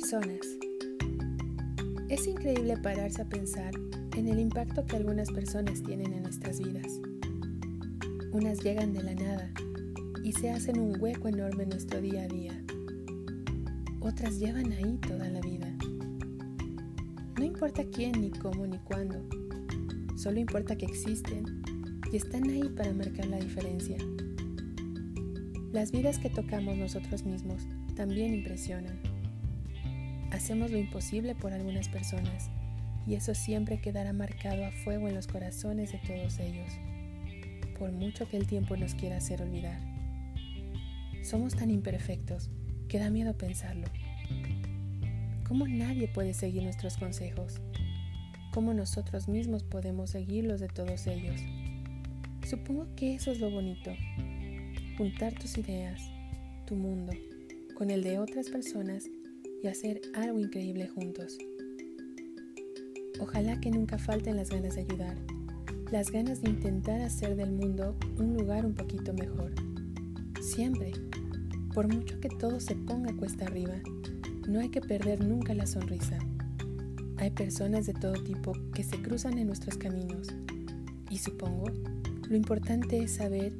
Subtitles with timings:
[0.00, 0.46] Personas.
[2.08, 3.74] Es increíble pararse a pensar
[4.16, 7.00] en el impacto que algunas personas tienen en nuestras vidas.
[8.30, 9.50] Unas llegan de la nada
[10.22, 12.52] y se hacen un hueco enorme en nuestro día a día.
[13.98, 15.66] Otras llevan ahí toda la vida.
[17.36, 19.28] No importa quién, ni cómo, ni cuándo.
[20.16, 21.60] Solo importa que existen
[22.12, 23.96] y están ahí para marcar la diferencia.
[25.72, 29.07] Las vidas que tocamos nosotros mismos también impresionan.
[30.30, 32.50] Hacemos lo imposible por algunas personas
[33.06, 36.70] y eso siempre quedará marcado a fuego en los corazones de todos ellos,
[37.78, 39.80] por mucho que el tiempo nos quiera hacer olvidar.
[41.22, 42.50] Somos tan imperfectos
[42.88, 43.86] que da miedo pensarlo.
[45.46, 47.60] ¿Cómo nadie puede seguir nuestros consejos?
[48.52, 51.40] ¿Cómo nosotros mismos podemos seguir los de todos ellos?
[52.46, 53.90] Supongo que eso es lo bonito,
[54.98, 56.02] juntar tus ideas,
[56.66, 57.12] tu mundo,
[57.76, 59.08] con el de otras personas
[59.62, 61.38] y hacer algo increíble juntos.
[63.20, 65.16] Ojalá que nunca falten las ganas de ayudar,
[65.90, 69.52] las ganas de intentar hacer del mundo un lugar un poquito mejor.
[70.40, 70.92] Siempre,
[71.74, 73.74] por mucho que todo se ponga cuesta arriba,
[74.48, 76.18] no hay que perder nunca la sonrisa.
[77.16, 80.28] Hay personas de todo tipo que se cruzan en nuestros caminos
[81.10, 81.66] y supongo
[82.28, 83.54] lo importante es saber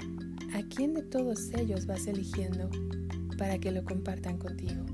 [0.52, 2.68] a quién de todos ellos vas eligiendo
[3.38, 4.84] para que lo compartan contigo.